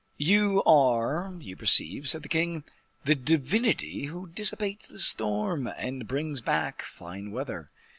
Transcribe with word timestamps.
"You 0.17 0.63
are, 0.63 1.35
you 1.41 1.55
perceive," 1.55 2.09
said 2.09 2.23
the 2.23 2.27
king, 2.27 2.63
"the 3.05 3.13
divinity 3.13 4.05
who 4.05 4.29
dissipates 4.29 4.87
the 4.87 4.97
storm, 4.97 5.67
and 5.77 6.07
brings 6.07 6.41
back 6.41 6.81
fine 6.81 7.29
weather." 7.29 7.69